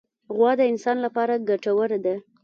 غوا 0.35 0.51
د 0.59 0.61
انسان 0.71 0.97
لپاره 1.05 1.43
ګټوره 1.49 1.97
ده. 2.05 2.15